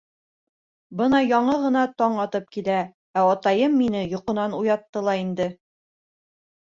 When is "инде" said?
5.27-5.49